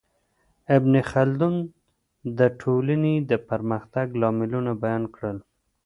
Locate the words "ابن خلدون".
0.75-1.55